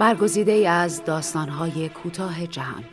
[0.00, 2.84] برگزیده از داستانهای کوتاه جهان.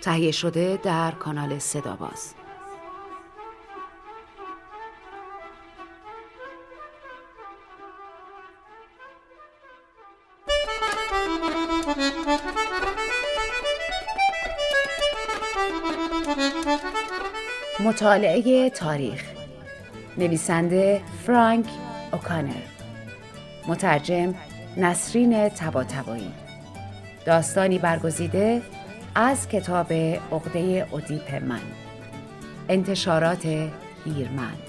[0.00, 2.34] تهیه شده در کانال صداباز.
[17.80, 19.24] مطالعه تاریخ.
[20.18, 21.66] نویسنده فرانک
[22.12, 22.52] اوکانر.
[23.66, 24.34] مترجم
[24.78, 26.32] نسرین تباتبایی
[27.26, 28.62] داستانی برگزیده
[29.14, 31.60] از کتاب عقده ادیپ من.
[32.68, 33.46] انتشارات
[34.04, 34.62] هیرمند.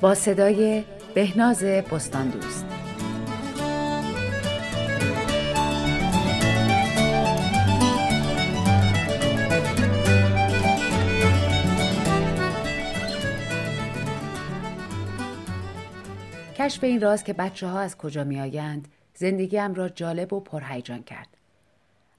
[0.00, 2.75] با صدای بهناز بستان دوست
[16.66, 21.02] کشف این راز که بچه ها از کجا می آیند زندگیم را جالب و پرهیجان
[21.02, 21.28] کرد.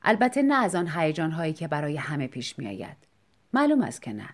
[0.04, 2.98] البته نه از آن هیجان هایی که برای همه پیش می آید.
[3.54, 4.30] معلوم است که نه.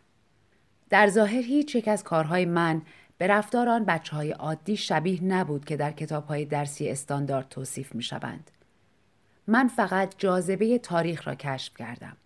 [0.89, 2.81] در ظاهر هیچ یک از کارهای من
[3.17, 7.95] به رفتار آن بچه های عادی شبیه نبود که در کتاب های درسی استاندارد توصیف
[7.95, 8.51] می شوند.
[9.47, 12.17] من فقط جاذبه تاریخ را کشف کردم.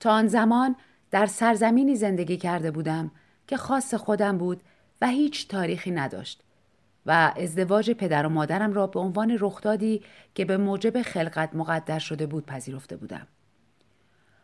[0.00, 0.76] تا آن زمان
[1.10, 3.10] در سرزمینی زندگی کرده بودم
[3.46, 4.62] که خاص خودم بود
[5.00, 6.42] و هیچ تاریخی نداشت
[7.06, 10.02] و ازدواج پدر و مادرم را به عنوان رخدادی
[10.34, 13.26] که به موجب خلقت مقدر شده بود پذیرفته بودم.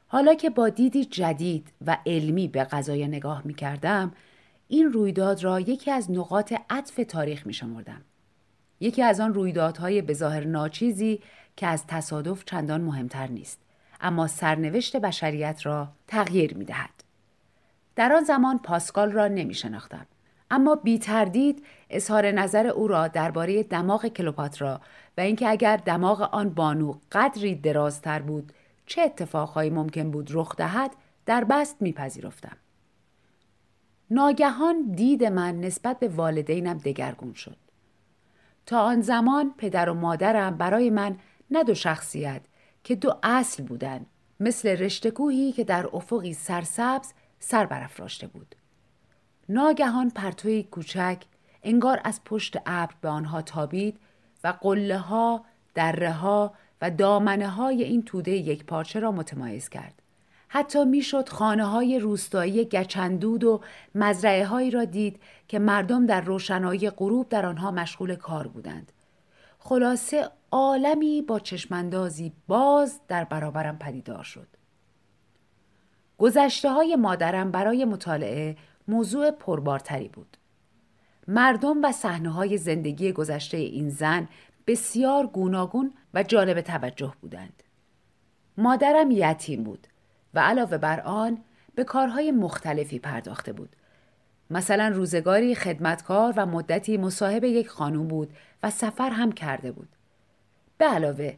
[0.07, 4.13] حالا که با دیدی جدید و علمی به قضای نگاه می کردم،
[4.69, 8.01] این رویداد را یکی از نقاط عطف تاریخ می شمردم.
[8.81, 11.21] یکی از آن رویدادهای به ظاهر ناچیزی
[11.57, 13.61] که از تصادف چندان مهمتر نیست
[14.01, 17.05] اما سرنوشت بشریت را تغییر می دهد.
[17.97, 20.07] در آن زمان پاسکال را نمی شناختم.
[20.51, 24.81] اما بی تردید اظهار نظر او را درباره دماغ کلوپاترا
[25.19, 28.53] و اینکه اگر دماغ آن بانو قدری درازتر بود
[28.87, 30.91] چه اتفاقهایی ممکن بود رخ دهد
[31.27, 32.57] در بست میپذیرفتم.
[34.11, 37.57] ناگهان دید من نسبت به والدینم دگرگون شد.
[38.67, 41.17] تا آن زمان پدر و مادرم برای من
[41.51, 42.41] نه دو شخصیت
[42.85, 44.07] که دو اصل بودند
[44.41, 48.55] مثل رشتکوهی که در افقی سرسبز سر برافراشته بود.
[49.49, 51.23] ناگهان پرتوی کوچک
[51.65, 53.99] انگار از پشت ابر به آنها تابید
[54.45, 55.45] و قله ها،
[55.75, 60.03] دره ها و دامنه های این توده یک پارچه را متمایز کرد.
[60.49, 63.61] حتی می‌شد خانه های روستایی گچندود و
[63.95, 68.93] مزرعه هایی را دید که مردم در روشنایی غروب در آنها مشغول کار بودند.
[69.59, 74.47] خلاصه عالمی با چشماندازی باز در برابرم پدیدار شد.
[76.19, 78.57] گذشته های مادرم برای مطالعه
[78.89, 80.37] موضوع پربارتری بود.
[81.29, 84.29] مردم و صحنه های زندگی گذشته این زن
[84.67, 87.63] بسیار گوناگون و جالب توجه بودند.
[88.57, 89.87] مادرم یتیم بود
[90.35, 91.39] و علاوه بر آن
[91.75, 93.77] به کارهای مختلفی پرداخته بود.
[94.51, 99.89] مثلا روزگاری خدمتکار و مدتی مصاحب یک خانوم بود و سفر هم کرده بود.
[100.79, 101.35] به علاوه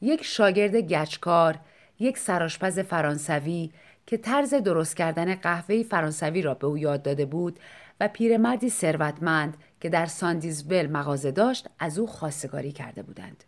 [0.00, 1.58] یک شاگرد گچکار،
[1.98, 3.70] یک سراشپز فرانسوی
[4.06, 7.58] که طرز درست کردن قهوه فرانسوی را به او یاد داده بود
[8.00, 13.44] و پیرمردی ثروتمند که در ساندیزول مغازه داشت از او خواستگاری کرده بودند.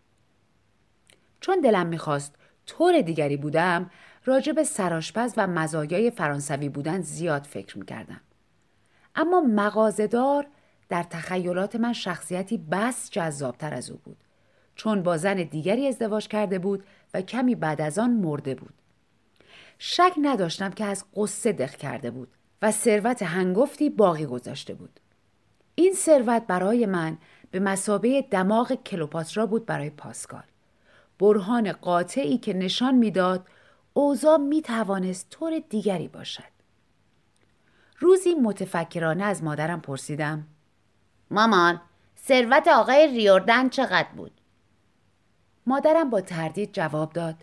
[1.41, 2.35] چون دلم می‌خواست
[2.67, 3.91] طور دیگری بودم
[4.25, 8.21] راجع به سراشپز و مزایای فرانسوی بودن زیاد فکر می‌کردم.
[9.15, 10.47] اما مغازهدار
[10.89, 14.17] در تخیلات من شخصیتی بس جذابتر از او بود
[14.75, 16.85] چون با زن دیگری ازدواج کرده بود
[17.15, 18.75] و کمی بعد از آن مرده بود.
[19.79, 22.29] شک نداشتم که از قصه دخ کرده بود
[22.63, 25.01] و ثروت هنگفتی باقی گذاشته بود.
[25.75, 27.19] این ثروت برای من
[27.51, 30.43] به مسابه دماغ کلوپاترا بود برای پاسکال.
[31.19, 33.47] برهان قاطعی که نشان می‌داد
[33.93, 36.51] اوضاع می توانست طور دیگری باشد.
[37.99, 40.47] روزی متفکرانه از مادرم پرسیدم
[41.31, 41.81] مامان
[42.27, 44.33] ثروت آقای ریوردن چقدر بود؟
[45.67, 47.35] مادرم با تردید جواب داد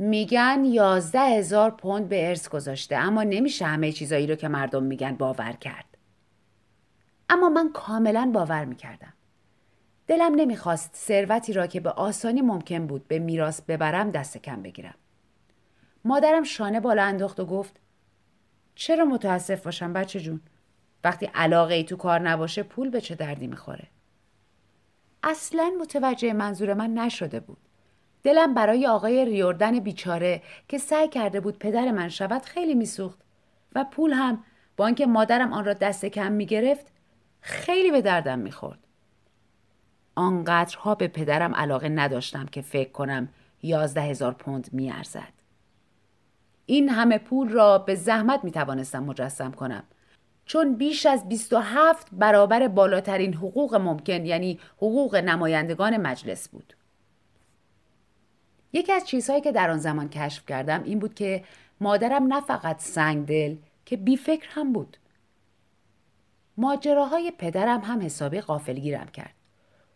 [0.00, 5.16] میگن یازده هزار پوند به ارث گذاشته اما نمیشه همه چیزایی رو که مردم میگن
[5.16, 5.84] باور کرد.
[7.28, 9.12] اما من کاملا باور می‌کردم.
[10.06, 14.94] دلم نمی‌خواست ثروتی را که به آسانی ممکن بود به میراث ببرم دست کم بگیرم.
[16.04, 17.80] مادرم شانه بالا انداخت و گفت
[18.74, 20.40] چرا متاسف باشم بچه جون؟
[21.04, 23.88] وقتی علاقه ای تو کار نباشه پول به چه دردی می‌خوره؟
[25.22, 27.67] اصلا متوجه منظور من نشده بود.
[28.22, 33.18] دلم برای آقای ریوردن بیچاره که سعی کرده بود پدر من شود خیلی میسوخت
[33.74, 34.44] و پول هم
[34.76, 36.86] با آنکه مادرم آن را دست کم می‌گرفت
[37.40, 38.78] خیلی به دردم می‌خورد
[40.14, 43.28] آنقدرها به پدرم علاقه نداشتم که فکر کنم
[43.62, 45.32] یازده هزار پوند میارزد.
[46.66, 49.82] این همه پول را به زحمت می توانستم مجسم کنم
[50.44, 56.74] چون بیش از 27 برابر بالاترین حقوق ممکن یعنی حقوق نمایندگان مجلس بود.
[58.72, 61.44] یکی از چیزهایی که در آن زمان کشف کردم این بود که
[61.80, 64.96] مادرم نه فقط سنگ دل که بی فکر هم بود.
[66.56, 69.34] ماجراهای پدرم هم حسابی غافلگیرم کرد.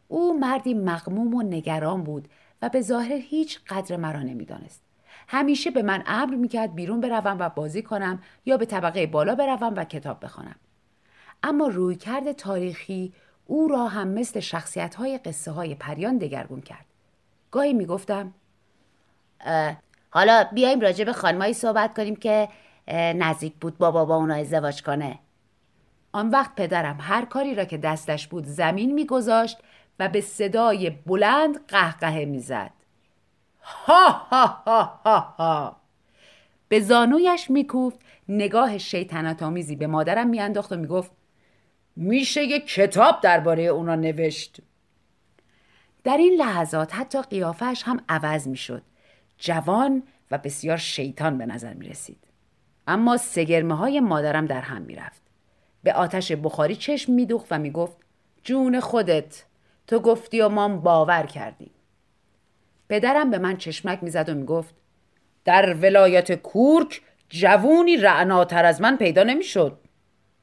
[0.09, 2.29] او مردی مغموم و نگران بود
[2.63, 4.83] و به ظاهر هیچ قدر مرا نمی‌دانست.
[5.29, 9.75] همیشه به من امر می‌کرد بیرون بروم و بازی کنم یا به طبقه بالا بروم
[9.77, 10.57] و کتاب بخوانم.
[11.43, 13.13] اما رویکرد تاریخی
[13.47, 16.87] او را هم مثل شخصیت های قصه های پریان دگرگون کرد.
[17.51, 18.35] گاهی می‌گفتم
[20.11, 22.49] حالا بیایم راجع به خانمایی صحبت کنیم که
[22.93, 25.19] نزدیک بود بابا با اونا ازدواج کنه.
[26.13, 29.59] آن وقت پدرم هر کاری را که دستش بود زمین میگذاشت
[29.99, 32.71] و به صدای بلند قهقه می‌زد.
[33.63, 35.77] ها ها ها ها ها
[36.69, 37.99] به زانویش میکوفت
[38.29, 41.11] نگاه شیطنت آمیزی به مادرم میانداخت و می‌گفت
[41.97, 44.61] میشه یه کتاب درباره اونا نوشت
[46.05, 48.83] در این لحظات حتی قیافش هم عوض می‌شد
[49.39, 52.19] جوان و بسیار شیطان به نظر می رسید.
[52.87, 55.23] اما سگرمه های مادرم در هم می رفت.
[55.83, 57.97] به آتش بخاری چشم می و می گفت
[58.43, 59.45] جون خودت
[59.87, 61.71] تو گفتی و ما باور کردیم.
[62.89, 64.75] پدرم به من چشمک می‌زد و می‌گفت
[65.45, 69.79] در ولایت کورک جوونی رعناتر از من پیدا نمی‌شد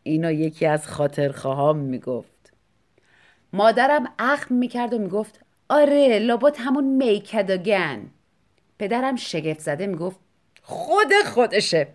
[0.04, 2.54] اینا یکی از خاطرخواهام می‌گفت
[3.54, 5.40] مادرم اخم می‌کرد و می‌گفت
[5.70, 8.12] آره لابد همون میکدگن
[8.80, 10.20] پدرم شگفت زده می‌گفت
[10.62, 11.88] خود خودشه.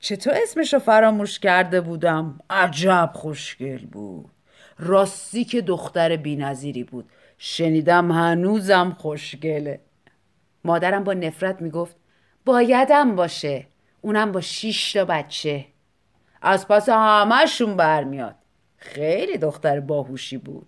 [0.00, 4.30] چطور اسمشو فراموش کرده بودم؟ عجب خوشگل بود.
[4.78, 7.08] راستی که دختر بینظیری بود.
[7.38, 9.80] شنیدم هنوزم خوشگله.
[10.64, 11.96] مادرم با نفرت می‌گفت
[12.44, 13.66] بایدم باشه.
[14.00, 15.64] اونم با شیش تا بچه.
[16.42, 18.34] از پس همهشون برمیاد.
[18.76, 20.66] خیلی دختر باهوشی بود.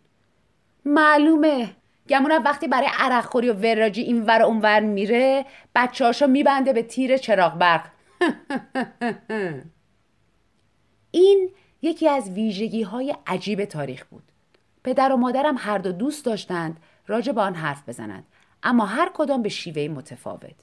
[0.85, 1.71] معلومه
[2.09, 6.73] گمونم وقتی برای عرق خوری و وراجی این ور اون ور میره بچه هاشو میبنده
[6.73, 7.87] به تیر چراغ برق.
[11.11, 11.51] این
[11.83, 14.23] یکی از ویژگی های عجیب تاریخ بود.
[14.85, 16.77] پدر و مادرم هر دو دوست داشتند
[17.07, 18.25] راجع به آن حرف بزنند
[18.63, 20.55] اما هر کدام به شیوه متفاوت.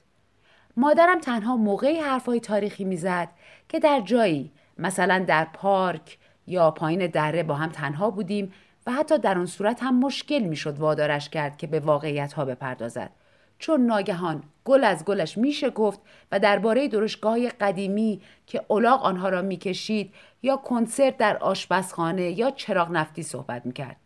[0.76, 3.28] مادرم تنها موقعی حرفهای تاریخی می‌زد
[3.68, 8.52] که در جایی مثلا در پارک یا پایین دره با هم تنها بودیم
[8.86, 13.10] و حتی در آن صورت هم مشکل می‌شد وادارش کرد که به واقعیت ها بپردازد
[13.58, 16.00] چون ناگهان گل از گلش میشه گفت
[16.32, 22.90] و درباره درشگاه قدیمی که الاغ آنها را می‌کشید یا کنسرت در آشپزخانه یا چراغ
[22.90, 23.96] نفتی صحبت می‌کرد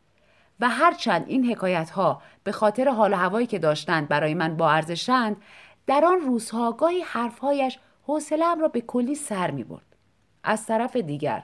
[0.61, 5.37] و هرچند این حکایت ها به خاطر حال هوایی که داشتند برای من با ارزشند
[5.87, 9.97] در آن روزها گاهی حرفهایش حوصلهام را به کلی سر می برد.
[10.45, 11.43] از طرف دیگر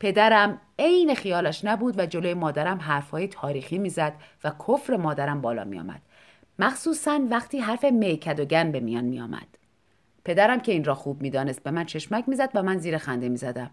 [0.00, 4.12] پدرم عین خیالش نبود و جلوی مادرم حرفهای تاریخی می‌زد
[4.44, 6.00] و کفر مادرم بالا می آمد.
[6.58, 9.46] مخصوصا وقتی حرف میکدوگن به میان می آمد.
[10.24, 13.70] پدرم که این را خوب می‌دانست به من چشمک می‌زد و من زیر خنده می‌زدم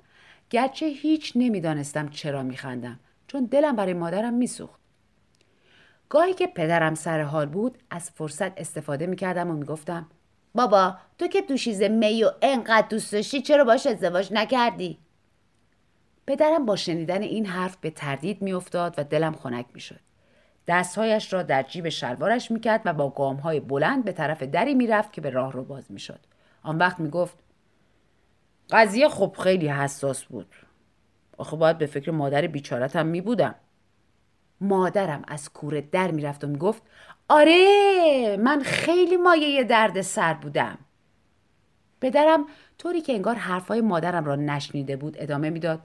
[0.50, 4.80] گرچه هیچ نمی‌دانستم چرا میخندم چون دلم برای مادرم میسوخت
[6.10, 10.08] گاهی که پدرم سر حال بود از فرصت استفاده می‌کردم و می‌گفتم
[10.56, 14.98] بابا تو که دوشیزه می و انقدر دوست داشتی چرا باش ازدواج نکردی
[16.28, 20.00] پدرم با شنیدن این حرف به تردید میافتاد و دلم خنک می‌شد.
[20.68, 25.22] دستهایش را در جیب شلوارش می‌کرد و با گامهای بلند به طرف دری می‌رفت که
[25.22, 26.20] به راه رو باز می‌شد.
[26.64, 27.38] آن وقت می‌گفت
[28.70, 30.56] قضیه خب خیلی حساس بود.
[31.38, 33.56] آخه باید به فکر مادر بیچارتم می بودم.
[34.62, 36.82] مادرم از کوره در می‌رفت و می‌گفت
[37.30, 40.78] آره من خیلی مایه درد سر بودم.
[42.02, 42.46] پدرم
[42.78, 45.80] طوری که انگار حرفای مادرم را نشنیده بود ادامه می‌داد.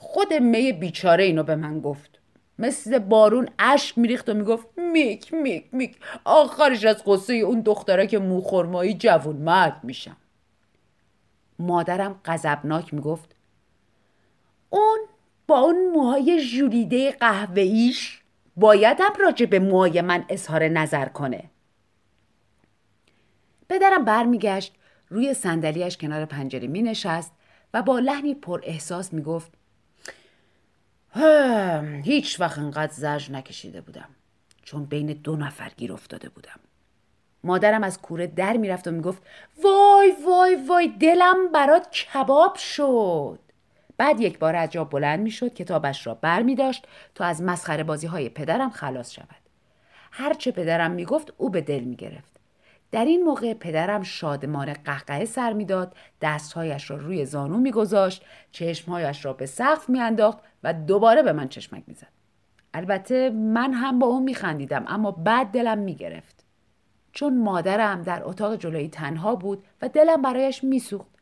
[0.00, 2.18] خود می بیچاره اینو به من گفت.
[2.58, 5.96] مثل بارون اشک میریخت و می‌گفت میک میک میک.
[6.24, 10.16] آخرش از قصه اون دختره که موخرمایی جوون مرد میشم.
[11.58, 13.36] مادرم غضبناک می‌گفت
[14.70, 14.98] اون
[15.46, 18.20] با اون موهای ژولیده قهوه‌ایش
[18.56, 21.44] بایدم راجع به موهای من اظهار نظر کنه.
[23.68, 24.74] پدرم برمیگشت
[25.08, 27.32] روی صندلیاش کنار پنجره می نشست
[27.74, 29.57] و با لحنی پر احساس می گفت
[32.04, 34.08] هیچ وقت انقدر زرج نکشیده بودم
[34.62, 36.60] چون بین دو نفر گیر افتاده بودم
[37.44, 39.22] مادرم از کوره در می‌رفت و می‌گفت
[39.64, 43.38] وای وای وای دلم برات کباب شد
[43.96, 47.42] بعد یک بار از جا بلند می شد کتابش را بر می داشت تا از
[47.42, 49.26] مسخره بازی های پدرم خلاص شود.
[50.10, 52.38] هرچه پدرم می گفت او به دل می گرفت.
[52.92, 59.32] در این موقع پدرم شادمان قهقه سر می‌داد دستهایش را روی زانو میگذاشت چشمهایش را
[59.32, 62.06] به سقف میانداخت و دوباره به من چشمک می‌زد.
[62.74, 66.44] البته من هم با اون میخندیدم اما بعد دلم می‌گرفت.
[67.12, 71.18] چون مادرم در اتاق جلویی تنها بود و دلم برایش میسوخت.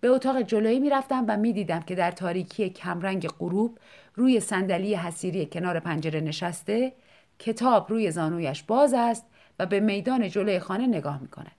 [0.00, 3.78] به اتاق جلویی می‌رفتم و می‌دیدم که در تاریکی کمرنگ غروب
[4.14, 6.92] روی صندلی حسیری کنار پنجره نشسته
[7.38, 9.26] کتاب روی زانویش باز است
[9.58, 11.50] و به میدان جلوی خانه نگاه می‌کنه.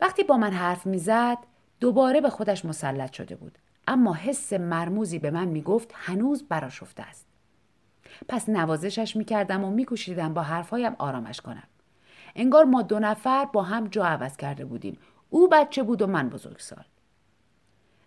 [0.00, 1.38] وقتی با من حرف می‌زد
[1.80, 3.58] دوباره به خودش مسلط شده بود.
[3.90, 7.26] اما حس مرموزی به من می‌گفت هنوز براشفته است.
[8.28, 11.68] پس نوازشش می‌کردم و میکوشیدم با حرفهایم آرامش کنم.
[12.36, 14.98] انگار ما دو نفر با هم جا عوض کرده بودیم.
[15.30, 16.84] او بچه بود و من بزرگسال.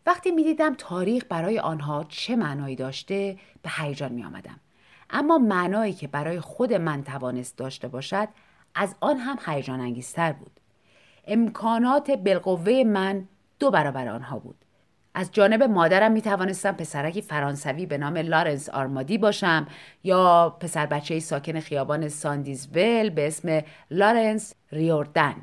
[0.06, 4.60] وقتی می‌دیدم تاریخ برای آنها چه معنایی داشته به هیجان می آمدم.
[5.10, 8.28] اما معنایی که برای خود من توانست داشته باشد
[8.76, 10.60] از آن هم هیجان انگیزتر بود
[11.28, 13.28] امکانات بالقوه من
[13.60, 14.56] دو برابر آنها بود
[15.16, 19.68] از جانب مادرم می توانستم پسرکی فرانسوی به نام لارنس آرمادی باشم
[20.04, 25.36] یا پسر بچه ساکن خیابان ساندیزول به اسم لارنس ریوردن.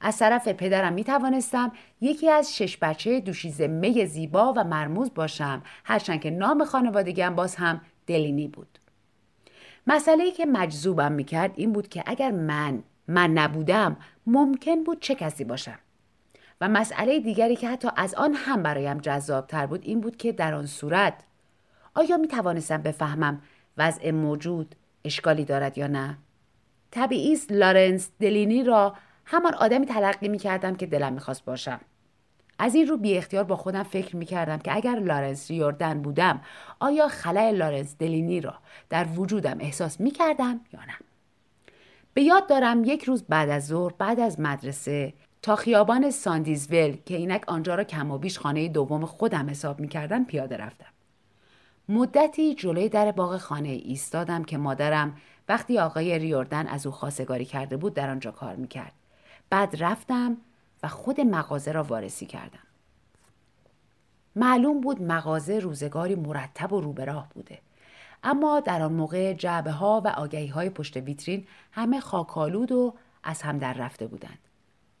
[0.00, 5.62] از طرف پدرم می توانستم یکی از شش بچه دوشیزه می زیبا و مرموز باشم
[5.84, 8.78] هرچند که نام خانوادگیم باز هم دلینی بود.
[9.86, 13.96] مسئله که مجذوبم می‌کرد این بود که اگر من من نبودم
[14.26, 15.78] ممکن بود چه کسی باشم.
[16.60, 20.54] و مسئله دیگری که حتی از آن هم برایم جذابتر بود این بود که در
[20.54, 21.14] آن صورت
[21.94, 23.42] آیا می توانستم بفهمم
[23.78, 26.18] وضع موجود اشکالی دارد یا نه؟
[26.90, 28.94] طبیعی است لارنس دلینی را
[29.24, 31.80] همان آدمی تلقی می کردم که دلم می‌خواست باشم.
[32.58, 36.40] از این رو بی اختیار با خودم فکر می کردم که اگر لارنس ریوردن بودم
[36.80, 38.54] آیا خلای لارنس دلینی را
[38.90, 40.94] در وجودم احساس می کردم یا نه
[42.14, 45.12] به یاد دارم یک روز بعد از ظهر بعد از مدرسه
[45.44, 49.88] تا خیابان ساندیزول که اینک آنجا را کم و بیش خانه دوم خودم حساب می
[49.88, 50.86] کردم پیاده رفتم
[51.88, 55.16] مدتی جلوی در باغ خانه ایستادم که مادرم
[55.48, 58.92] وقتی آقای ریوردن از او خواستگاری کرده بود در آنجا کار می‌کرد
[59.50, 60.36] بعد رفتم
[60.82, 62.64] و خود مغازه را وارسی کردم.
[64.36, 67.58] معلوم بود مغازه روزگاری مرتب و روبراه بوده.
[68.22, 73.42] اما در آن موقع جعبه ها و آگهی های پشت ویترین همه خاکالود و از
[73.42, 74.38] هم در رفته بودند.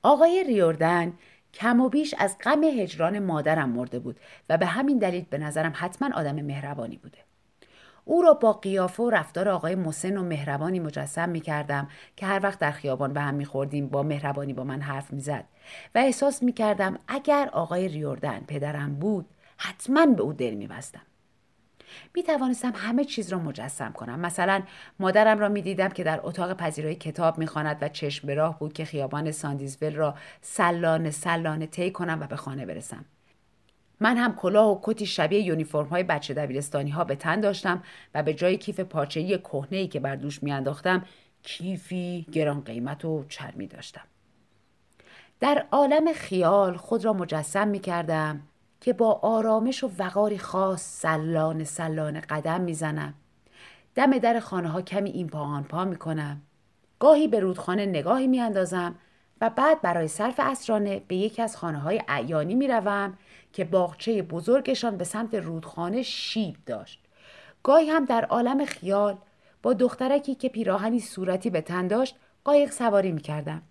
[0.04, 1.12] آقای ریوردن
[1.54, 5.72] کم و بیش از غم هجران مادرم مرده بود و به همین دلیل به نظرم
[5.74, 7.18] حتما آدم مهربانی بوده.
[8.04, 12.40] او را با قیافه و رفتار آقای مسن و مهربانی مجسم می کردم که هر
[12.42, 15.44] وقت در خیابان به هم می خوردیم با مهربانی با من حرف می زد
[15.94, 21.02] و احساس می کردم اگر آقای ریوردن پدرم بود حتما به او دل می بستم.
[22.14, 24.20] می توانستم همه چیز را مجسم کنم.
[24.20, 24.62] مثلا
[24.98, 28.58] مادرم را می دیدم که در اتاق پذیرایی کتاب می خواند و چشم به راه
[28.58, 33.04] بود که خیابان ساندیزول را سلانه سلانه طی کنم و به خانه برسم.
[34.00, 37.82] من هم کلاه و کتی شبیه یونیفرم های بچه دبیرستانی ها به تن داشتم
[38.14, 41.04] و به جای کیف پارچه‌ای کهنه ای که بر دوش میانداختم
[41.42, 44.04] کیفی گران قیمت و چرمی داشتم.
[45.40, 48.40] در عالم خیال خود را مجسم می کردم
[48.84, 53.14] که با آرامش و وقاری خاص سلان سلان قدم می‌زنم
[53.94, 56.42] دم در خانه ها کمی این پا آن پا می کنم
[56.98, 58.94] گاهی به رودخانه نگاهی می اندازم
[59.40, 63.18] و بعد برای صرف اسرانه به یکی از خانه های اعیانی می روم
[63.52, 67.04] که باغچه بزرگشان به سمت رودخانه شیب داشت.
[67.62, 69.16] گاهی هم در عالم خیال
[69.62, 73.62] با دخترکی که پیراهنی صورتی به تن داشت قایق سواری می کردم.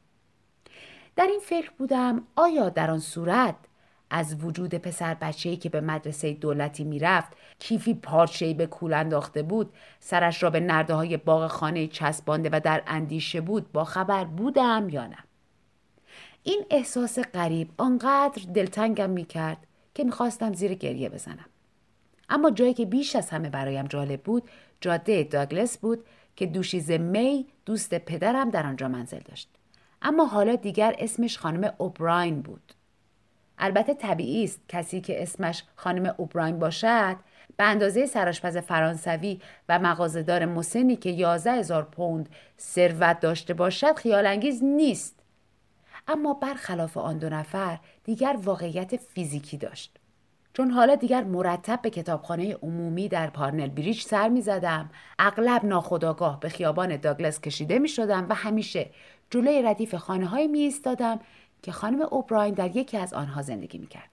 [1.16, 3.56] در این فکر بودم آیا در آن صورت
[4.16, 9.74] از وجود پسر بچه‌ای که به مدرسه دولتی می‌رفت کیفی پارچه‌ای به کول انداخته بود.
[10.00, 14.88] سرش را به نرده های باغ خانه چسبانده و در اندیشه بود با خبر بودم
[14.90, 15.18] یا نه.
[16.44, 19.58] این احساس غریب آنقدر دلتنگم می‌کرد
[19.96, 21.46] که می‌خواستم زیر گریه بزنم.
[22.30, 24.44] اما جایی که بیش از همه برایم جالب بود
[24.82, 26.06] جاده داگلس بود
[26.36, 29.50] که دوشیز می دوست پدرم در آنجا منزل داشت.
[30.02, 32.74] اما حالا دیگر اسمش خانم اوبراین بود.
[33.58, 37.16] البته طبیعی است کسی که اسمش خانم اوبراین باشد
[37.58, 42.30] به اندازه سراشپز فرانسوی و مغازهدار مسنی که یازده هزار پوند
[42.60, 45.20] ثروت داشته باشد خیال انگیز نیست.
[46.08, 50.00] اما برخلاف آن دو نفر دیگر واقعیت فیزیکی داشت.
[50.54, 56.40] چون حالا دیگر مرتب به کتابخانه عمومی در پارنل بریج سر می زدم اغلب ناخداگاه
[56.40, 58.90] به خیابان داگلس کشیده می شدم و همیشه
[59.30, 61.20] جلوی ردیف خانه های می ایستادم
[61.64, 64.10] که خانم اوبراین در یکی از آنها زندگی می کرد.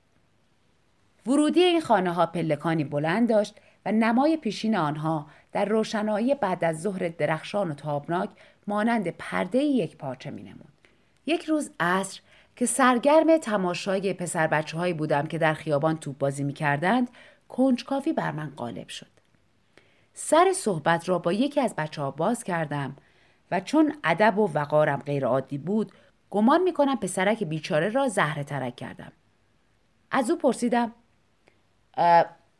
[1.26, 3.54] ورودی این خانه ها پلکانی بلند داشت
[3.86, 8.30] و نمای پیشین آنها در روشنایی بعد از ظهر درخشان و تابناک
[8.66, 10.72] مانند پرده یک پارچه می نمود.
[11.26, 12.20] یک روز عصر
[12.56, 17.10] که سرگرم تماشای پسر بچه هایی بودم که در خیابان توپ بازی می کردند
[17.48, 19.06] کنجکاوی بر من غالب شد.
[20.14, 22.96] سر صحبت را با یکی از بچه ها باز کردم
[23.50, 25.92] و چون ادب و وقارم غیر عادی بود
[26.30, 29.12] گمان می کنم پسرک بیچاره را زهره ترک کردم.
[30.10, 30.92] از او پرسیدم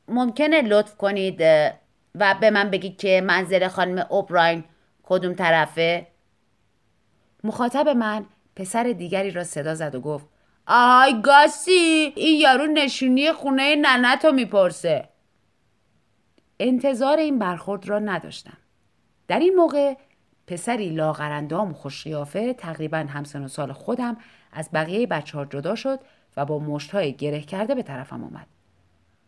[0.08, 1.40] ممکنه لطف کنید
[2.14, 4.64] و به من بگید که منزل خانم اوبراین
[5.02, 6.06] کدوم طرفه؟
[7.44, 10.26] مخاطب من پسر دیگری را صدا زد و گفت
[10.66, 15.08] آهای گاسی این یارو نشونی خونه ننتو می‌پرسه
[16.60, 18.56] انتظار این برخورد را نداشتم
[19.28, 19.94] در این موقع
[20.50, 24.16] پسری لاغرندام و خوشقیافه تقریبا همسن و سال خودم
[24.52, 26.00] از بقیه بچه ها جدا شد
[26.36, 28.46] و با مشتهای گره کرده به طرفم آمد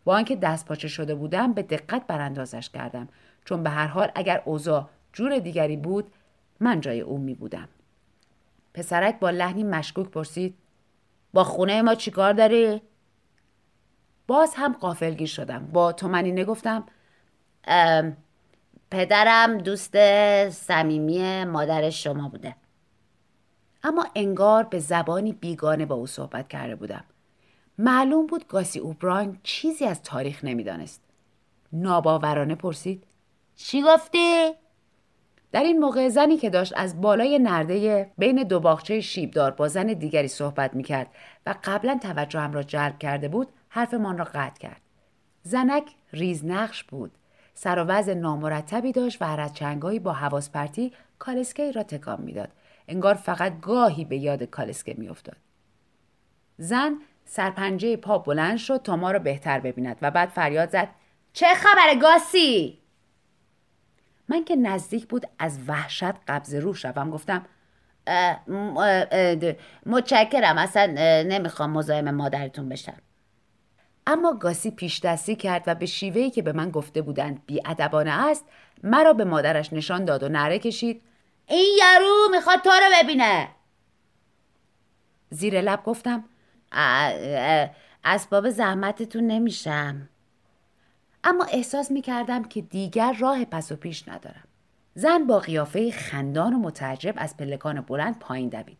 [0.04, 3.08] با آنکه دست پاچه شده بودم به دقت براندازش کردم
[3.44, 6.12] چون به هر حال اگر اوضاع جور دیگری بود
[6.60, 7.68] من جای او می بودم.
[8.74, 10.54] پسرک با لحنی مشکوک پرسید
[11.32, 12.82] با خونه ما چیکار داری؟
[14.26, 16.84] باز هم قافلگیر شدم با تومنینه گفتم
[18.92, 19.96] پدرم دوست
[20.48, 22.56] صمیمی مادر شما بوده.
[23.82, 27.04] اما انگار به زبانی بیگانه با او صحبت کرده بودم.
[27.78, 31.02] معلوم بود گاسی اوبراین چیزی از تاریخ نمی‌دانست.
[31.72, 33.04] ناباورانه پرسید
[33.56, 34.52] چی گفتی؟
[35.52, 39.86] در این موقع زنی که داشت از بالای نرده بین دو باغچه شیبدار با زن
[39.86, 41.06] دیگری صحبت می‌کرد
[41.46, 44.80] و قبلا توجهم را جلب کرده بود حرفمان را قطع کرد.
[45.42, 47.10] زنک ریزنقش بود.
[47.54, 52.20] سر و وضع نامرتبی داشت و هر از چنگایی با حواس پرتی کالسکه را تکان
[52.20, 52.48] می‌داد.
[52.88, 55.36] انگار فقط گاهی به یاد کالسکه میافتاد.
[56.58, 60.88] زن سرپنجه پا بلند شد تا ما را بهتر ببیند و بعد فریاد زد
[61.32, 62.78] چه خبر گاسی؟
[64.28, 67.10] من که نزدیک بود از وحشت قبض رو شوم.
[67.10, 67.46] گفتم
[69.86, 70.58] متشکرم.
[70.58, 70.86] اصلا
[71.22, 72.96] نمی‌خوام مزاحم مادرتون بشم.
[74.06, 78.44] اما گاسی پیش دستی کرد و به شیوهی که به من گفته بودند بیادبانه است
[78.82, 81.02] مرا به مادرش نشان داد و نره کشید
[81.46, 83.48] این یارو می‌خواد تو رو ببینه
[85.30, 86.24] زیر لب گفتم
[88.04, 90.08] اسباب زحمتتون نمیشم
[91.24, 94.44] اما احساس می کردم که دیگر راه پس و پیش ندارم.
[94.94, 98.78] زن با قیافه خندان و متعجب از پلکان بلند پایین دوید.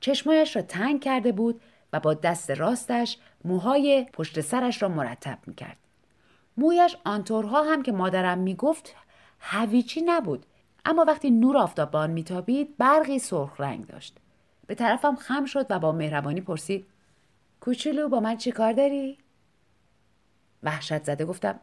[0.00, 1.60] چشمایش را تنگ کرده بود
[1.92, 5.76] و با دست راستش موهای پشت سرش را مرتب می کرد.
[6.56, 8.94] مویش آنطورها هم که مادرم می گفت
[9.40, 10.46] هویچی نبود
[10.84, 14.16] اما وقتی نور آفتاب آن میتابید برقی سرخ رنگ داشت
[14.66, 16.86] به طرفم خم شد و با مهربانی پرسید
[17.60, 19.18] کوچولو با من چی کار داری؟
[20.62, 21.60] وحشت زده گفتم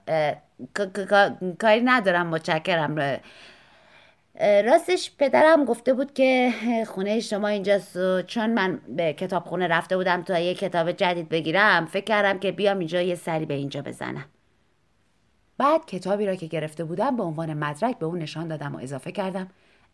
[1.60, 3.20] کاری ندارم متشکرم
[4.40, 6.54] راستش پدرم گفته بود که
[6.88, 11.86] خونه شما اینجاست چون من به کتاب خونه رفته بودم تا یه کتاب جدید بگیرم
[11.86, 14.26] فکر کردم که بیام اینجا یه سری به اینجا بزنم
[15.58, 19.12] بعد کتابی را که گرفته بودم به عنوان مدرک به اون نشان دادم و اضافه
[19.12, 19.48] کردم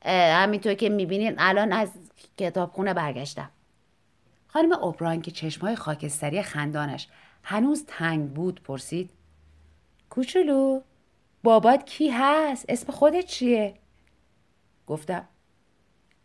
[0.06, 1.92] همینطور که می‌بینین الان از
[2.38, 3.50] کتاب خونه برگشتم
[4.48, 7.08] خانم اوبراین که چشمهای خاکستری خندانش
[7.44, 9.10] هنوز تنگ بود پرسید
[10.10, 10.82] کوچولو
[11.44, 13.74] بابات کی هست؟ اسم خودت چیه؟
[14.90, 15.28] گفتم.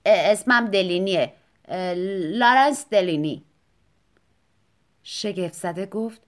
[0.07, 1.33] اسمم دلینیه.
[2.39, 3.45] لارنس دلینی.
[5.03, 6.21] شگفت زده گفت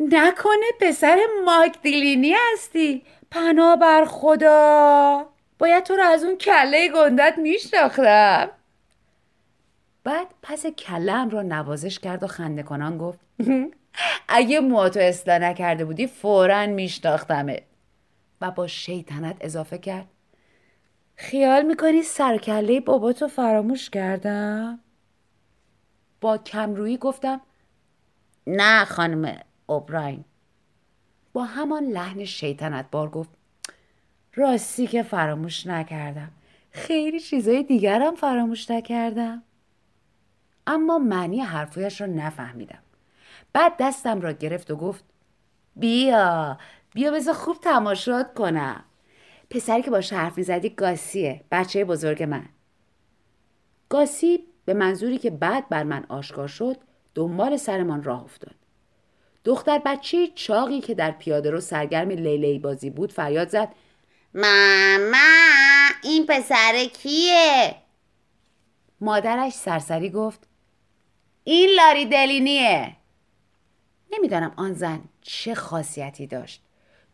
[0.00, 3.02] نکنه پسر ماک دلینی هستی.
[3.30, 5.26] پناه بر خدا.
[5.58, 8.50] باید تو رو از اون کله گندت میشناختم.
[10.04, 13.18] بعد پس کلم را نوازش کرد و خنده کنان گفت
[14.28, 17.62] اگه مواتو اصلاح نکرده بودی فورا میشناختمه
[18.40, 20.06] و با شیطنت اضافه کرد
[21.16, 24.80] خیال می‌کنی سرکله باباتو فراموش کردم؟
[26.20, 27.40] با کمرویی گفتم
[28.46, 30.24] نه خانم اوبراین.
[31.32, 33.30] با همان لحن شیطنت بار گفت
[34.34, 36.30] راستی که فراموش نکردم.
[36.70, 39.42] خیلی چیزای دیگرم فراموش نکردم.
[40.66, 42.82] اما معنی حرفایش را نفهمیدم.
[43.52, 45.04] بعد دستم را گرفت و گفت
[45.76, 46.58] بیا
[46.94, 48.84] بیا بذار خوب تماشات کنم.
[49.50, 52.48] پسری که با حرف می‌زدی گاسیه بچه بزرگ من.
[53.88, 56.76] گاسی به منظوری که بعد بر من آشکار شد
[57.14, 58.54] دنبال سرمان راه افتاد.
[59.44, 63.68] دختر بچه چاقی که در پیاده رو سرگرم لیلی بازی بود فریاد زد
[64.34, 65.18] ماما
[66.02, 67.74] این پسر کیه؟
[69.00, 70.48] مادرش سرسری گفت
[71.44, 72.96] این لاری دلینیه.
[74.12, 76.62] نمی‌دانم آن زن چه خاصیتی داشت.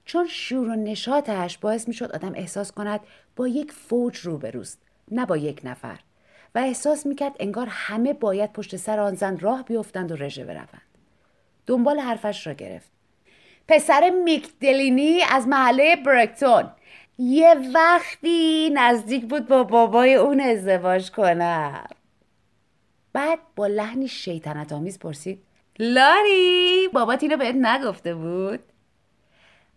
[0.04, 3.00] چون شور و نشاتش باعث می شد آدم احساس کند
[3.36, 4.78] با یک فوج روبروست
[5.10, 5.98] نه با یک نفر.
[6.54, 10.44] و احساس می کرد انگار همه باید پشت سر آن زن راه بیفتند و رژه
[10.44, 10.82] بروند.
[11.66, 12.90] دنبال حرفش را گرفت.
[13.68, 16.70] پسر میکدلینی از محله برکتون.
[17.18, 21.86] یه وقتی نزدیک بود با بابای اون ازدواج کنم.
[23.12, 25.42] بعد با لحنی شیطنت آمیز پرسید.
[25.78, 28.60] لاری بابات اینو بهت نگفته بود؟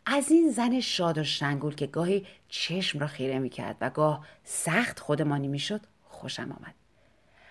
[0.06, 4.26] از این زن شاد و شنگول که گاهی چشم را خیره می کرد و گاه
[4.44, 6.74] سخت خودمانی می شد خوشم آمد.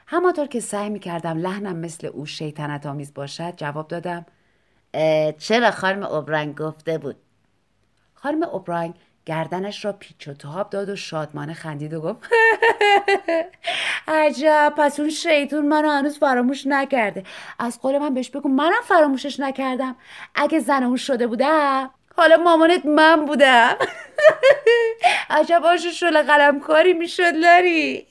[0.06, 4.26] همانطور که سعی می کردم لحنم مثل او شیطنت آمیز باشد جواب دادم
[5.38, 7.16] چرا خانم اوبرنگ گفته بود؟
[8.14, 8.94] خانم اوبرنگ
[9.26, 12.18] گردنش را پیچ و تاب داد و شادمانه خندید و گفت
[14.08, 17.24] عجب پس اون شیطون منو هنوز فراموش نکرده.
[17.58, 19.96] از قول من بهش بگو منم فراموشش نکردم.
[20.34, 23.76] اگه زن اون شده بودم حالا مامانت من بودم
[25.30, 28.06] عجب آشو شل قلم کاری می‌شد لاری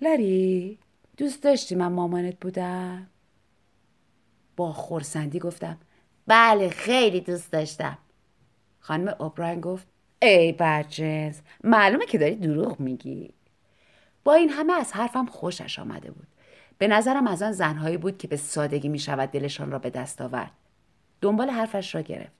[0.00, 0.78] لاری
[1.16, 3.06] دوست داشتی من مامانت بودم؟
[4.56, 5.78] با خورسندی گفتم
[6.26, 7.98] بله خیلی دوست داشتم.
[8.80, 9.86] خانم اوبراین گفت
[10.22, 13.34] ای برجنس معلومه که داری دروغ میگی.
[14.24, 16.26] با این همه از حرفم خوشش آمده بود.
[16.78, 20.50] به نظرم از آن زنهایی بود که به سادگی می‌شود دلشان را به دست آورد.
[21.20, 22.36] دنبال حرفش را گرفت.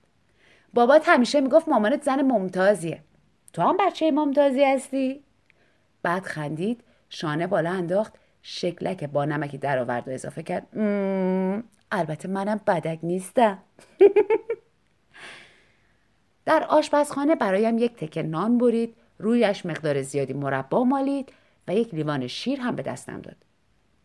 [0.73, 3.03] بابات همیشه می‌گفت مامانت زن ممتازیه.
[3.53, 5.23] تو هم بچه ممتازی هستی؟
[6.03, 10.67] بعد خندید شانه بالا انداخت شکلک با نمکی در آورد و اضافه کرد
[11.91, 13.57] البته منم بدک نیستم.
[16.45, 21.33] در آشپزخانه برایم یک تکه نان برید رویش مقدار زیادی مربا مالید
[21.67, 23.35] و یک لیوان شیر هم به دستم داد.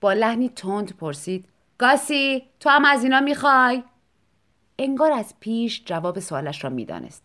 [0.00, 3.84] با لحنی تند پرسید گاسی تو هم از اینا می‌خوای؟
[4.82, 7.22] انگار از پیش جواب سوالش را می‌دانست.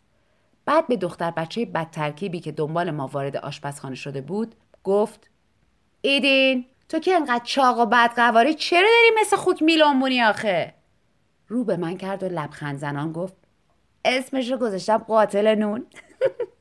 [0.66, 5.30] بعد به دختر بچه بدترکیبی که دنبال ما وارد آشپزخانه شده بود گفت
[6.02, 10.74] ایدین تو که انقدر چاق و بدقواری چرا داری مثل خوک میلانبونی آخه؟
[11.48, 13.34] رو به من کرد و لبخند زنان گفت
[14.06, 15.86] اسمش رو گذاشتم قاتل نون.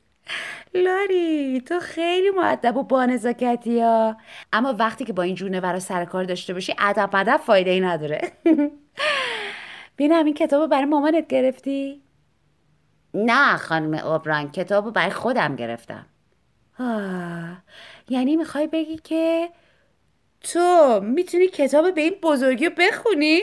[0.73, 4.17] لاری تو خیلی معدب و بانزاکتی ها.
[4.53, 7.79] اما وقتی که با این جونه ورا سر کار داشته باشی ادب ادب فایده ای
[7.79, 8.31] نداره.
[9.97, 12.01] بینم این کتاب رو برای مامانت گرفتی؟
[13.13, 16.05] نه خانم اوبران کتاب رو برای خودم گرفتم
[16.79, 17.57] آه.
[18.09, 19.49] یعنی می‌خوای بگی که
[20.41, 23.41] تو می‌تونی کتاب به این بزرگی رو بخونی؟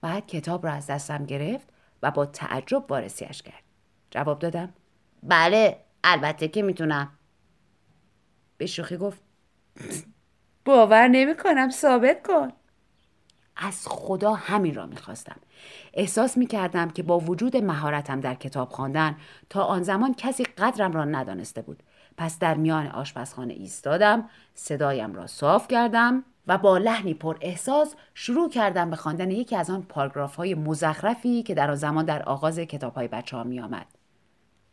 [0.00, 1.68] بعد کتاب رو از دستم گرفت
[2.02, 3.62] و با تعجب وارسیش کرد
[4.10, 4.74] جواب دادم
[5.22, 7.18] بله البته که می‌تونم
[8.58, 9.22] به شوخی گفت
[10.64, 12.52] باور نمی کنم ثابت کن
[13.58, 15.36] از خدا همین را می‌خواستم
[15.94, 19.16] احساس می‌کردم که با وجود مهارتم در کتاب خواندن
[19.50, 21.82] تا آن زمان کسی قدرم را ندانسته بود
[22.16, 28.50] پس در میان آشپزخانه ایستادم صدایم را صاف کردم و با لحنی پر احساس شروع
[28.50, 32.58] کردم به خواندن یکی از آن پاراگراف های مزخرفی که در آن زمان در آغاز
[32.58, 33.86] کتاب های بچه ها می آمد.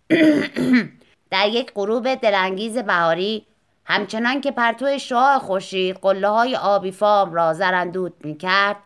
[1.32, 3.46] در یک غروب دلانگیز بهاری
[3.86, 8.78] همچنان که پرتو شاه خورشید قله های آبی فام را زرندود می کرد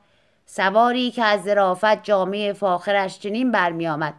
[0.45, 4.13] سواری که از ظرافت جامعه فاخرش چنین برمی آمد.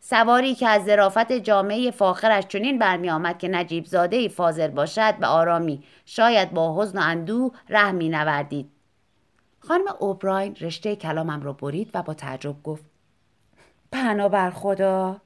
[0.00, 5.26] سواری که از ظرافت جامعه فاخرش چنین برمی آمد که نجیب زاده فاضل باشد به
[5.26, 8.70] آرامی شاید با حزن و اندوه ره می نوردید.
[9.58, 12.84] خانم اوبراین رشته کلامم را برید و با تعجب گفت
[13.92, 15.20] پناه بر خدا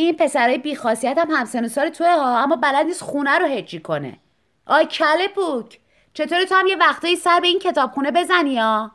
[0.00, 3.80] این پسرای بیخاصیت هم همسن و سال توه ها اما بلد نیست خونه رو هجی
[3.80, 4.18] کنه.
[4.66, 5.80] آی کله پوک
[6.14, 8.92] چطوری تو هم یه وقتایی سر به این کتابخونه بزنی ها؟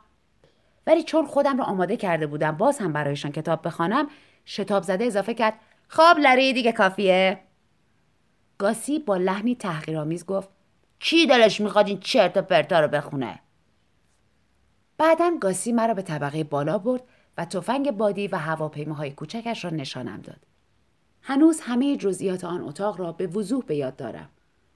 [0.86, 4.08] ولی چون خودم رو آماده کرده بودم باز هم برایشان کتاب بخوانم
[4.46, 5.54] شتاب زده اضافه کرد
[5.88, 7.40] خواب لری دیگه کافیه.
[8.58, 10.48] گاسی با لحنی تحقیرآمیز گفت
[10.98, 13.40] کی دلش می‌خواد این چرت و پرتا رو بخونه؟
[14.98, 17.02] بعدا گاسی مرا به طبقه بالا برد
[17.38, 20.53] و تفنگ بادی و هواپیماهای کوچکش را نشانم داد.
[21.26, 24.28] هنوز همه جزئیات آن اتاق را به وضوح به یاد دارم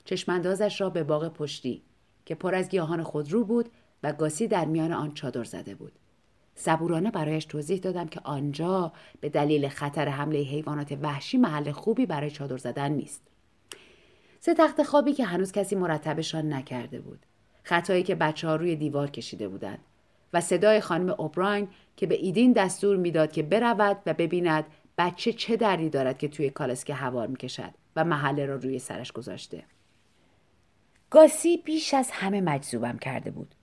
[0.05, 1.83] چشماندازش را به باغ پشتی
[2.25, 3.69] که پر از گیاهان خودرو بود
[4.03, 5.93] و گاسی در میان آن چادر زده بود
[6.55, 12.31] صبورانه برایش توضیح دادم که آنجا به دلیل خطر حمله حیوانات وحشی محل خوبی برای
[12.31, 13.23] چادر زدن نیست.
[14.41, 17.19] سه تخت خوابی که هنوز کسی مرتبشان نکرده بود.
[17.63, 19.79] خطایی که بچه ها روی دیوار کشیده بودند
[20.33, 24.65] و صدای خانم اوبراین که به ایدین دستور می‌داد که برود و ببیند
[24.99, 29.65] بچه چه دردی دارد که توی کالسکه هوار می‌کشد و محله را روی سرش گذاشته.
[31.11, 33.55] گاسی بیش از همه مجذوبم کرده بود.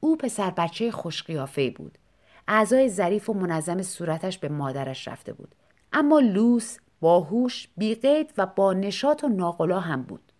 [0.00, 1.98] او پسر بچه خوشقیافه بود.
[2.48, 5.54] اعضای ظریف و منظم صورتش به مادرش رفته بود.
[5.92, 10.32] اما لوس باهوش بیقید و با نشاط و ناقلا هم بود.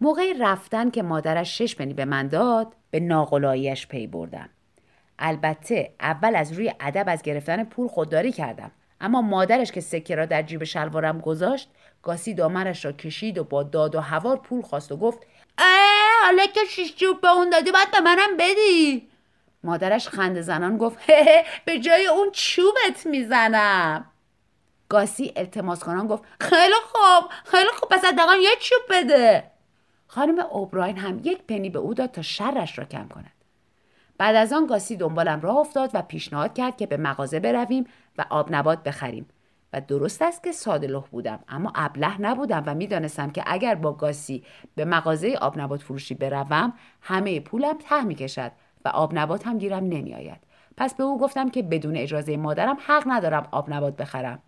[0.00, 4.48] موقع رفتن که مادرش شش بنی به من داد به ناقلاییش پی بردم.
[5.18, 8.70] البته اول از روی ادب از گرفتن پول خودداری کردم.
[9.00, 11.70] اما مادرش که سکه را در جیب شلوارم گذاشت
[12.02, 15.18] گاسی دامنش را کشید و با داد و هوار پول خواست و گفت
[15.58, 19.08] اه حالا که شیش جوب به اون دادی باید به منم بدی.
[19.64, 20.98] مادرش خنده زنان گفت
[21.64, 24.04] به جای اون چوبت می‌زنم.
[24.88, 29.50] گاسی التماس کنان گفت خیلی خوب خیلی خوب پس حداقل یه چوب بده.
[30.06, 33.32] خانم اوبراین هم یک پنی به او داد تا شرش را کم کند.
[34.18, 37.86] بعد از آن گاسی دنبالم راه افتاد و پیشنهاد کرد که به مغازه برویم
[38.18, 39.26] و آب نبات بخریم.
[39.72, 44.44] و درست است که ساده بودم اما ابله نبودم و می‌دانستم که اگر با گاسی
[44.74, 48.52] به مغازه آب نبات فروشی بروم همه پولم ته می‌کشد
[48.84, 50.40] و آب نبات هم گیرم نمیآید.
[50.76, 54.42] پس به او گفتم که بدون اجازه مادرم حق ندارم آب نبات بخرم.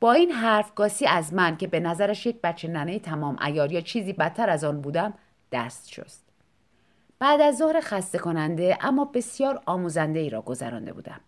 [0.00, 3.80] با این حرف گاسی از من که به نظرش یک بچه ننه تمام ایار یا
[3.80, 5.14] چیزی بدتر از آن بودم
[5.52, 6.28] دست شست.
[7.18, 11.20] بعد از ظهر خسته کننده اما بسیار آموزنده ای را گذرانده بودم.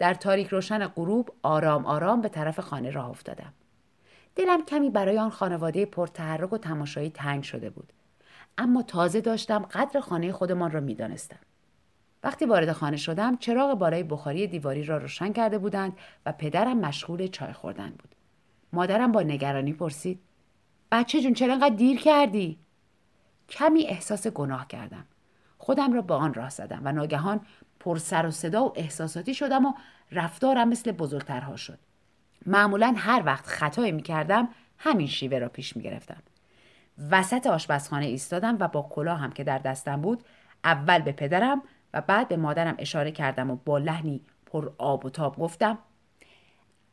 [0.00, 3.52] در تاریک روشن غروب آرام آرام به طرف خانه راه افتادم.
[4.36, 7.92] دلم کمی برای آن خانواده پرتحرک و تماشایی تنگ شده بود.
[8.58, 11.38] اما تازه داشتم قدر خانه خودمان را می‌دانستم.
[12.24, 17.26] وقتی وارد خانه شدم چراغ بالای بخاری دیواری را روشن کرده بودند و پدرم مشغول
[17.26, 18.14] چای خوردن بود.
[18.72, 20.20] مادرم با نگرانی پرسید
[20.92, 22.58] بچه جون چرا انقدر دیر کردی؟
[23.48, 25.04] کمی احساس گناه کردم.
[25.60, 27.40] خودم را به آن راه زدم و ناگهان
[27.80, 29.72] پر سر و صدا و احساساتی شدم و
[30.12, 31.78] رفتارم مثل بزرگترها شد.
[32.46, 36.22] معمولا هر وقت خطایی می کردم همین شیوه را پیش می گرفتم
[37.10, 40.24] وسط آشپزخانه ایستادم و با کلاه هم که در دستم بود
[40.64, 41.62] اول به پدرم
[41.94, 45.78] و بعد به مادرم اشاره کردم و با لحنی پر آب و تاب گفتم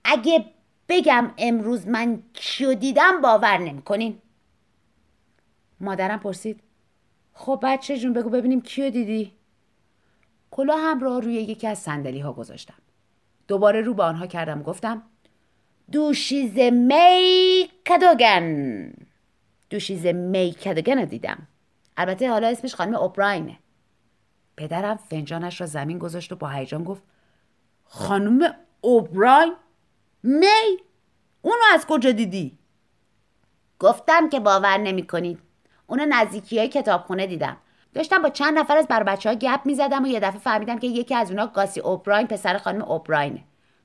[0.04, 0.46] اگه
[0.90, 4.22] بگم امروز من کیو دیدم باور نمی‌کنین.
[5.80, 6.64] مادرم پرسید
[7.40, 9.34] خب بچه جون بگو ببینیم کیو دیدی؟
[10.52, 12.78] کلاه هم را روی یکی از سندلی ها گذاشتم.
[13.48, 15.04] دوباره رو به آنها کردم گفتم
[15.92, 18.94] دوشیز می کدوگن.
[19.70, 21.48] دوشیز می کدوگن دیدم.
[21.98, 23.60] البته حالا اسمش خانم اوبراینه.
[24.58, 27.04] پدرم فنجانش را زمین گذاشت و با هیجان گفت
[27.86, 29.54] خانم اوبراین؟
[30.24, 30.78] می؟
[31.42, 32.58] اونو از کجا دیدی؟
[33.80, 35.47] گفتم که باور نمی کنید
[35.88, 37.58] اونو نزدیکی های کتابخونه دیدم.
[37.94, 40.80] داشتم با چند نفر از بر بچه ها گپ می زدم و یه دفعه فهمیدم
[40.80, 43.44] که یکی از اونا گاسی اوبراین پسر خانم اوبراینه.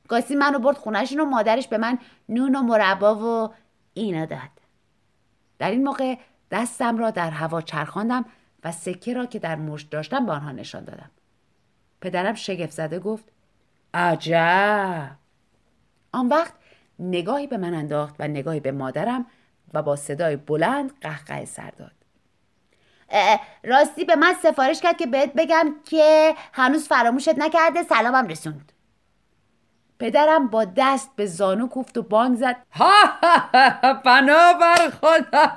[0.08, 3.54] گاسی منو برد خونهشون و مادرش به من نون و مربا و
[3.94, 4.50] اینا داد.
[5.58, 6.16] در این موقع
[6.50, 8.24] دستم را در هوا چرخاندم
[8.64, 11.10] و سکه را که در مشت داشتم به آنها نشان دادم.
[12.00, 13.24] پدرم شگفت زده گفت
[13.94, 15.16] عجب!
[16.12, 16.54] آن وقت
[16.98, 19.26] نگاهی به من انداخت و نگاهی به مادرم
[19.74, 21.92] و با صدای بلند قهقه سر داد.
[23.64, 28.72] راستی به من سفارش کرد که بهت بگم که هنوز فراموشت نکرده سلامم رسوند.
[29.98, 32.56] پدرم با دست به زانو کوفت و بانگ زد.
[32.72, 32.92] ها
[34.04, 35.54] بنا بر خدا.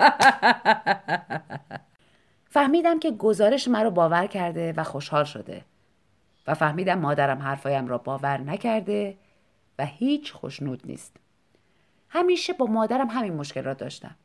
[2.49, 5.65] فهمیدم که گزارش مرا باور کرده و خوشحال شده
[6.47, 9.17] و فهمیدم مادرم حرفایم را باور نکرده
[9.79, 11.17] و هیچ خوشنود نیست.
[12.15, 14.15] همیشه با مادرم همین مشکل را داشتم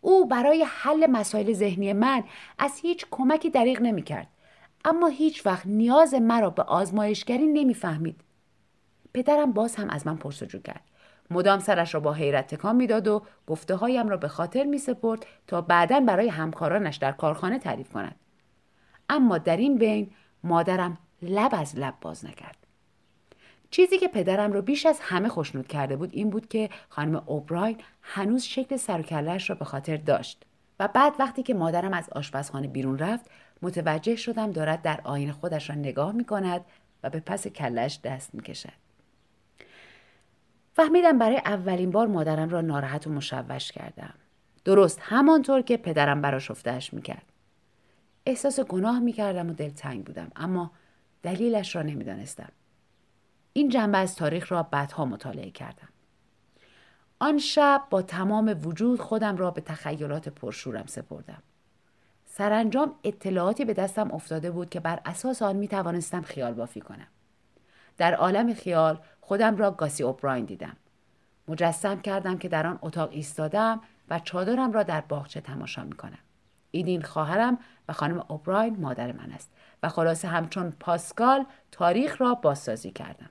[0.00, 2.24] او برای حل مسائل ذهنی من
[2.58, 4.26] از هیچ کمکی دریغ نمی کرد.
[4.84, 8.20] اما هیچ وقت نیاز مرا به آزمایشگری نمی‌فهمید.
[9.14, 10.80] پدرم باز هم از من پرسجو کرد.
[11.30, 15.26] مدام سرش را با حیرت تکان می‌داد و گفته هایم را به خاطر می سپرد
[15.46, 18.16] تا بعدا برای همکارانش در کارخانه تعریف کند.
[19.08, 20.10] اما در این بین
[20.44, 22.61] مادرم لب از لب باز نکرد.
[23.72, 27.78] چیزی که پدرم رو بیش از همه خوشنود کرده بود این بود که خانم اوبراین
[28.02, 30.44] هنوز شکل سر و را به خاطر داشت
[30.80, 33.30] و بعد وقتی که مادرم از آشپزخانه بیرون رفت
[33.62, 36.64] متوجه شدم دارد در آینه خودش را نگاه می کند
[37.02, 38.72] و به پس کلش دست می کشد.
[40.74, 44.14] فهمیدم برای اولین بار مادرم را ناراحت و مشوش کردم.
[44.64, 47.32] درست همانطور که پدرم براش افتهش می‌کرد.
[48.26, 50.70] احساس گناه می‌کردم و دلتنگ بودم اما
[51.22, 52.52] دلیلش را نمی‌دانستم.
[53.52, 55.88] این جنبه از تاریخ را بعدها مطالعه کردم.
[57.18, 61.42] آن شب با تمام وجود خودم را به تخیلات پرشورم سپردم.
[62.24, 67.06] سرانجام اطلاعاتی به دستم افتاده بود که بر اساس آن می توانستم خیال بافی کنم.
[67.96, 70.76] در عالم خیال خودم را گاسی اوبراین دیدم.
[71.48, 76.18] مجسم کردم که در آن اتاق ایستادم و چادرم را در باغچه تماشا می کنم.
[76.70, 82.90] ایدین خواهرم و خانم اوبراین مادر من است و خلاصه همچون پاسکال تاریخ را بازسازی
[82.90, 83.30] کردم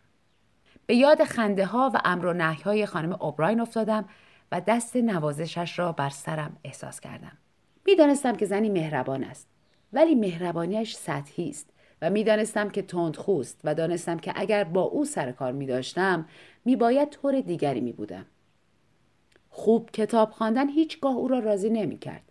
[0.85, 4.09] به یاد خنده ها و امر و نهی های خانم اوبراین افتادم
[4.51, 7.37] و دست نوازشش را بر سرم احساس کردم
[7.85, 9.47] می‌دانستم که زنی مهربان است
[9.93, 11.69] ولی مهربانیش سطحی است
[12.01, 16.25] و می‌دانستم که تندخوست و دانستم که اگر با او سر کار می داشتم
[16.65, 18.25] می باید طور دیگری می بودم.
[19.49, 22.23] خوب کتاب خواندن هیچگاه او را راضی نمی کرد.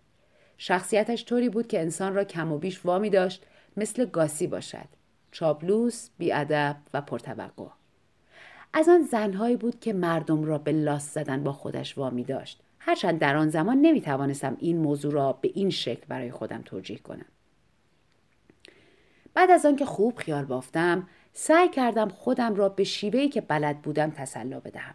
[0.57, 3.45] شخصیتش طوری بود که انسان را کم و بیش وامی داشت
[3.77, 4.87] مثل گاسی باشد.
[5.31, 7.80] چابلوس، بیادب و پرتوقع.
[8.73, 12.61] از آن زنهایی بود که مردم را به لاس زدن با خودش وامی داشت.
[12.79, 16.97] هرچند در آن زمان نمی توانستم این موضوع را به این شکل برای خودم توجیه
[16.97, 17.25] کنم.
[19.33, 24.09] بعد از آنکه خوب خیال بافتم سعی کردم خودم را به شیوهی که بلد بودم
[24.09, 24.93] تسلا بدهم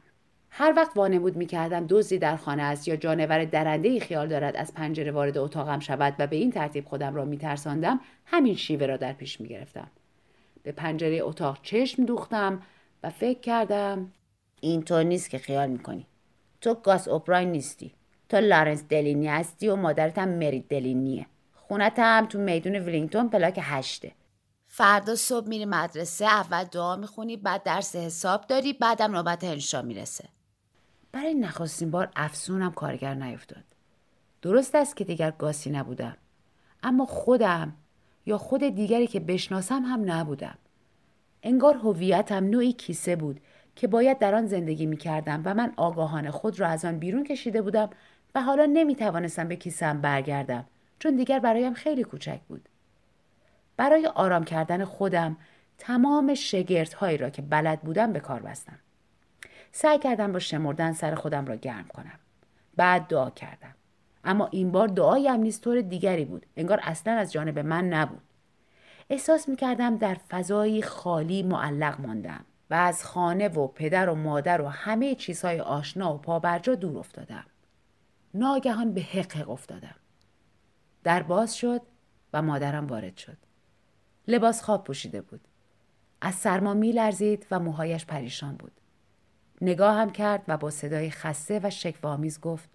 [0.51, 5.13] هر وقت وانمود می‌کردم دزدی در خانه است یا جانور درنده خیال دارد از پنجره
[5.13, 9.41] وارد اتاقم شود و به این ترتیب خودم را میترساندم همین شیوه را در پیش
[9.41, 9.91] می‌گرفتم
[10.63, 12.63] به پنجره اتاق چشم دوختم
[13.03, 14.13] و فکر کردم
[14.61, 16.07] اینطور نیست که خیال می‌کنی.
[16.61, 17.95] تو گاس اوپراین نیستی.
[18.29, 21.27] تو لارنس دلینی هستی و مادرت هم مری دلینیه.
[21.55, 24.13] خونت هم تو میدون ولینگتون پلاک هشته.
[24.67, 30.25] فردا صبح میری مدرسه اول دعا می‌خونی بعد درس حساب داری بعدم نوبت انشا می‌رسه.
[31.13, 33.65] برای نخستین بار افسونم کارگر نیفتاد.
[34.43, 36.17] درست است که دیگر گاسی نبودم.
[36.83, 37.75] اما خودم
[38.27, 40.59] یا خود دیگری که بشناسم هم نبودم.
[41.47, 43.41] انگار هویتم نوعی کیسه بود
[43.77, 47.25] که باید در آن زندگی می کردم و من آگاهانه خود را از آن بیرون
[47.25, 47.91] کشیده بودم
[48.35, 50.65] و حالا نمی توانستم به کیسم برگردم
[50.99, 52.69] چون دیگر برایم خیلی کوچک بود.
[53.77, 55.37] برای آرام کردن خودم
[55.79, 58.79] تمام شگردهایی را که بلد بودم به کار بستم.
[59.73, 62.19] سعی کردم با شمردن سر خودم را گرم کنم.
[62.77, 63.75] بعد دعا کردم.
[64.25, 66.47] اما این بار دعایم نیست طور دیگری بود.
[66.57, 68.23] انگار اصلا از جانب من نبود.
[69.11, 74.61] احساس می کردم در فضایی خالی معلق ماندم و از خانه و پدر و مادر
[74.61, 77.45] و همه چیزهای آشنا و پابرجا دور افتادم.
[78.35, 79.95] ناگهان به حق افتادم.
[81.05, 81.83] در باز شد
[82.33, 83.39] و مادرم وارد شد.
[84.29, 85.41] لباس خواب پوشیده بود.
[86.21, 88.73] از سرما می لرزید و موهایش پریشان بود.
[89.61, 92.71] نگاهم کرد و با صدای خسته و شکوامیز گفت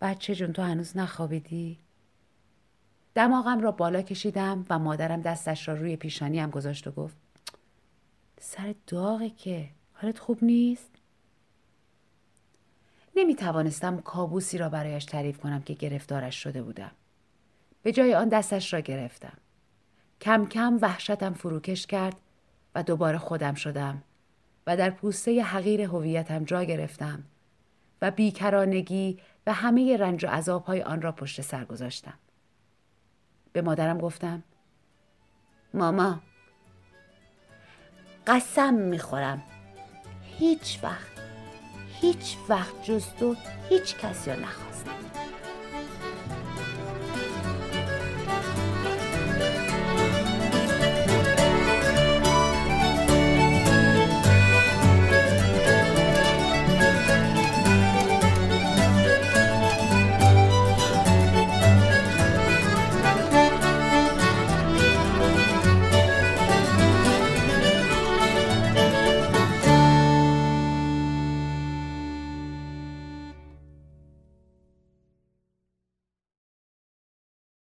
[0.00, 1.83] بچه جون تو هنوز نخوابیدی؟
[3.14, 7.16] دماغم را بالا کشیدم و مادرم دستش را روی پیشانیم گذاشت و گفت
[8.40, 10.90] سر داغه که حالت خوب نیست؟
[13.16, 16.90] نمی توانستم کابوسی را برایش تعریف کنم که گرفتارش شده بودم.
[17.82, 19.38] به جای آن دستش را گرفتم.
[20.20, 22.16] کم کم وحشتم فروکش کرد
[22.74, 24.02] و دوباره خودم شدم
[24.66, 27.24] و در پوسته حقیر هویتم جا گرفتم
[28.02, 32.14] و بیکرانگی و همه رنج و عذابهای آن را پشت سر گذاشتم.
[33.54, 34.42] به مادرم گفتم
[35.74, 36.20] ماما
[38.26, 39.42] قسم می‌خورم.
[40.38, 41.12] هیچ وقت
[42.00, 43.36] هیچ وقت جز تو
[43.68, 45.13] هیچ کسی رو نخواستم.